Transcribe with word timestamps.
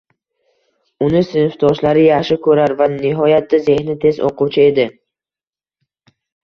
Uni 1.07 1.21
sinfdoshlari 1.27 2.07
yaxshi 2.07 2.39
ko`rar 2.47 2.75
va 2.81 2.89
nihoyatda 2.97 3.63
zehni 3.69 3.99
tez 4.07 4.25
o`quvchi 4.33 4.67
edi 4.69 4.91